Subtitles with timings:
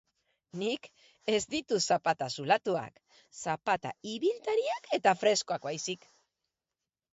[0.59, 0.87] Nik
[1.33, 2.97] ez ditut zapata zulatuak,
[3.43, 6.13] zapata ibiltariak eta freskoak baizik.